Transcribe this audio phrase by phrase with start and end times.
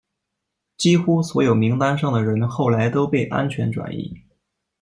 [0.77, 4.11] 几乎所有名单上的人后来都被安全转移。